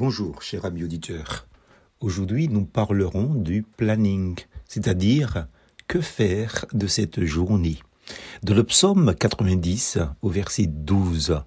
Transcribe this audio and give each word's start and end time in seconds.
Bonjour, 0.00 0.42
cher 0.42 0.64
ami 0.64 0.84
auditeur. 0.84 1.48
Aujourd'hui, 1.98 2.46
nous 2.46 2.64
parlerons 2.64 3.34
du 3.34 3.64
planning, 3.64 4.36
c'est-à-dire 4.64 5.48
que 5.88 6.00
faire 6.00 6.66
de 6.72 6.86
cette 6.86 7.24
journée. 7.24 7.80
De 8.44 8.54
le 8.54 8.62
psaume 8.62 9.12
90 9.12 9.98
au 10.22 10.28
verset 10.28 10.66
12, 10.68 11.40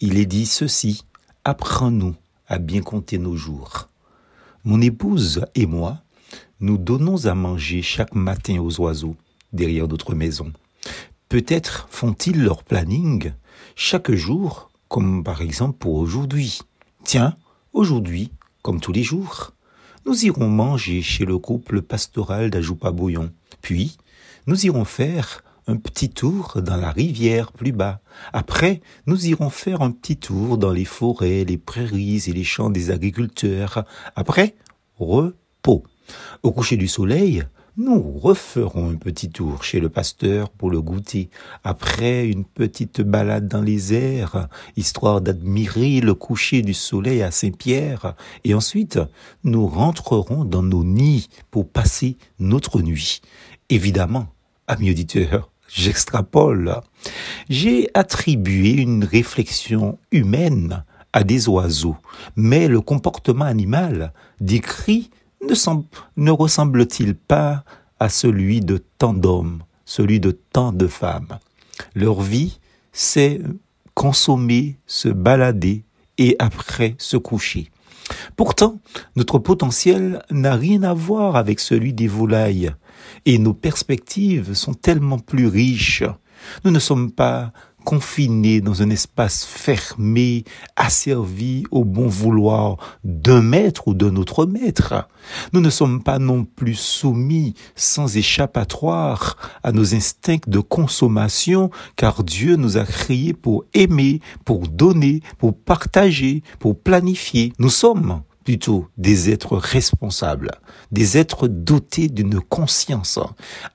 il 0.00 0.18
est 0.18 0.26
dit 0.26 0.44
ceci 0.44 1.06
Apprends-nous 1.44 2.14
à 2.46 2.58
bien 2.58 2.82
compter 2.82 3.16
nos 3.16 3.36
jours. 3.36 3.88
Mon 4.64 4.82
épouse 4.82 5.46
et 5.54 5.64
moi, 5.64 6.02
nous 6.60 6.76
donnons 6.76 7.24
à 7.24 7.34
manger 7.34 7.80
chaque 7.80 8.14
matin 8.14 8.58
aux 8.58 8.82
oiseaux 8.82 9.16
derrière 9.54 9.88
notre 9.88 10.14
maison. 10.14 10.52
Peut-être 11.30 11.88
font-ils 11.90 12.44
leur 12.44 12.64
planning 12.64 13.32
chaque 13.76 14.12
jour, 14.12 14.70
comme 14.88 15.24
par 15.24 15.40
exemple 15.40 15.78
pour 15.78 15.94
aujourd'hui. 15.94 16.60
Tiens, 17.02 17.34
aujourd'hui, 17.74 18.32
comme 18.62 18.80
tous 18.80 18.92
les 18.92 19.02
jours, 19.02 19.52
nous 20.06 20.24
irons 20.24 20.48
manger 20.48 21.02
chez 21.02 21.24
le 21.24 21.38
couple 21.38 21.82
pastoral 21.82 22.50
d'Ajoupa 22.50 22.90
Bouillon. 22.90 23.30
Puis, 23.60 23.98
nous 24.46 24.64
irons 24.64 24.84
faire 24.84 25.42
un 25.66 25.76
petit 25.76 26.10
tour 26.10 26.60
dans 26.62 26.76
la 26.76 26.90
rivière 26.90 27.52
plus 27.52 27.72
bas. 27.72 28.00
Après, 28.32 28.80
nous 29.06 29.26
irons 29.26 29.50
faire 29.50 29.82
un 29.82 29.90
petit 29.90 30.16
tour 30.16 30.58
dans 30.58 30.72
les 30.72 30.84
forêts, 30.84 31.44
les 31.44 31.58
prairies 31.58 32.22
et 32.26 32.32
les 32.32 32.44
champs 32.44 32.70
des 32.70 32.90
agriculteurs. 32.90 33.84
Après, 34.14 34.54
repos. 34.98 35.84
Au 36.42 36.52
coucher 36.52 36.76
du 36.76 36.86
soleil, 36.86 37.44
nous 37.76 38.18
referons 38.18 38.90
un 38.90 38.94
petit 38.94 39.30
tour 39.30 39.64
chez 39.64 39.80
le 39.80 39.88
pasteur 39.88 40.50
pour 40.50 40.70
le 40.70 40.80
goûter, 40.80 41.28
après 41.64 42.26
une 42.26 42.44
petite 42.44 43.00
balade 43.00 43.48
dans 43.48 43.62
les 43.62 43.92
airs, 43.92 44.48
histoire 44.76 45.20
d'admirer 45.20 46.00
le 46.00 46.14
coucher 46.14 46.62
du 46.62 46.72
soleil 46.72 47.22
à 47.22 47.32
Saint-Pierre, 47.32 48.14
et 48.44 48.54
ensuite 48.54 49.00
nous 49.42 49.66
rentrerons 49.66 50.44
dans 50.44 50.62
nos 50.62 50.84
nids 50.84 51.28
pour 51.50 51.68
passer 51.68 52.16
notre 52.38 52.80
nuit. 52.80 53.20
Évidemment, 53.70 54.28
amis 54.68 54.90
auditeurs, 54.90 55.50
j'extrapole. 55.68 56.80
J'ai 57.48 57.88
attribué 57.94 58.70
une 58.70 59.04
réflexion 59.04 59.98
humaine 60.12 60.84
à 61.12 61.24
des 61.24 61.48
oiseaux, 61.48 61.96
mais 62.36 62.68
le 62.68 62.80
comportement 62.80 63.44
animal 63.44 64.12
décrit 64.40 65.10
ne, 66.16 66.30
ressemble-t-il 66.30 67.14
pas 67.14 67.64
à 68.00 68.08
celui 68.08 68.60
de 68.60 68.82
tant 68.98 69.14
d'hommes, 69.14 69.62
celui 69.84 70.20
de 70.20 70.30
tant 70.30 70.72
de 70.72 70.86
femmes? 70.86 71.38
Leur 71.94 72.20
vie, 72.20 72.58
c'est 72.92 73.40
consommer, 73.94 74.76
se 74.86 75.08
balader 75.08 75.84
et 76.18 76.36
après 76.38 76.94
se 76.98 77.16
coucher. 77.16 77.70
Pourtant, 78.36 78.80
notre 79.16 79.38
potentiel 79.38 80.22
n'a 80.30 80.54
rien 80.54 80.82
à 80.82 80.94
voir 80.94 81.36
avec 81.36 81.60
celui 81.60 81.92
des 81.92 82.08
volailles 82.08 82.72
et 83.24 83.38
nos 83.38 83.54
perspectives 83.54 84.54
sont 84.54 84.74
tellement 84.74 85.18
plus 85.18 85.46
riches. 85.46 86.04
Nous 86.64 86.70
ne 86.70 86.78
sommes 86.78 87.10
pas 87.10 87.52
confinés 87.84 88.60
dans 88.60 88.82
un 88.82 88.90
espace 88.90 89.44
fermé, 89.44 90.44
asservi 90.76 91.64
au 91.70 91.84
bon 91.84 92.08
vouloir 92.08 92.78
d'un 93.04 93.42
maître 93.42 93.88
ou 93.88 93.94
d'un 93.94 94.16
autre 94.16 94.46
maître. 94.46 95.08
Nous 95.52 95.60
ne 95.60 95.70
sommes 95.70 96.02
pas 96.02 96.18
non 96.18 96.44
plus 96.44 96.74
soumis 96.74 97.54
sans 97.76 98.16
échappatoire 98.16 99.36
à 99.62 99.72
nos 99.72 99.94
instincts 99.94 100.48
de 100.48 100.60
consommation, 100.60 101.70
car 101.96 102.24
Dieu 102.24 102.56
nous 102.56 102.76
a 102.76 102.84
créés 102.84 103.32
pour 103.34 103.64
aimer, 103.74 104.20
pour 104.44 104.66
donner, 104.66 105.20
pour 105.38 105.56
partager, 105.56 106.42
pour 106.58 106.78
planifier. 106.78 107.52
Nous 107.58 107.70
sommes 107.70 108.22
plutôt 108.44 108.88
des 108.98 109.30
êtres 109.30 109.56
responsables, 109.56 110.50
des 110.92 111.18
êtres 111.18 111.48
dotés 111.48 112.08
d'une 112.08 112.40
conscience, 112.40 113.18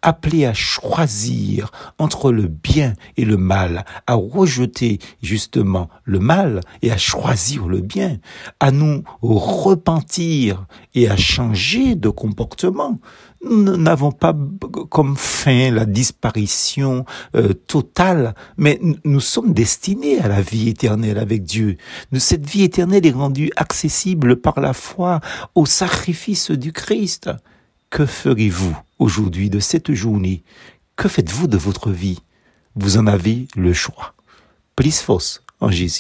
appelés 0.02 0.46
à 0.46 0.54
choisir 0.54 1.72
entre 1.98 2.32
le 2.32 2.48
bien 2.48 2.94
et 3.18 3.26
le 3.26 3.38
mal, 3.38 3.86
à 4.08 4.14
rejeter 4.14 5.00
justement 5.22 5.90
le 6.04 6.20
mal 6.20 6.62
et 6.82 6.92
à 6.92 6.98
choisir 6.98 7.68
le 7.68 7.82
bien, 7.82 8.18
à 8.60 8.72
nous 8.72 9.04
repentir 9.22 10.66
et 10.94 11.10
à 11.10 11.18
changer 11.18 11.96
de 11.96 12.10
comportement. 12.10 13.00
Nous 13.42 13.78
n'avons 13.78 14.12
pas 14.12 14.36
comme 14.90 15.16
fin 15.16 15.72
la 15.72 15.86
disparition 15.86 17.06
euh, 17.36 17.54
totale, 17.54 18.36
mais 18.58 18.82
nous 19.06 19.22
sommes 19.22 19.54
destinés 19.54 20.20
à 20.20 20.28
la 20.28 20.42
vie 20.42 20.68
éternelle 20.68 21.18
avec 21.18 21.44
Dieu. 21.44 21.78
Cette 22.18 22.46
vie 22.46 22.64
éternelle 22.64 23.06
est 23.06 23.12
rendue 23.12 23.50
accessible 23.56 24.36
par 24.36 24.59
la 24.60 24.74
foi 24.74 25.20
au 25.56 25.66
sacrifice 25.66 26.52
du 26.52 26.72
Christ. 26.72 27.30
Que 27.90 28.06
ferez-vous 28.06 28.78
aujourd'hui 29.00 29.50
de 29.50 29.60
cette 29.60 29.94
journée? 29.94 30.44
Que 30.96 31.08
faites-vous 31.08 31.48
de 31.48 31.58
votre 31.58 31.92
vie? 31.92 32.20
Vous 32.76 32.98
en 32.98 33.08
avez 33.08 33.48
le 33.56 33.74
choix. 33.74 34.14
Plus 34.76 35.00
force 35.00 35.44
en 35.60 35.70
Jésus. 35.70 35.98